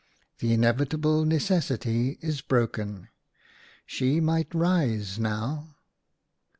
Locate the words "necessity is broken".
1.25-3.09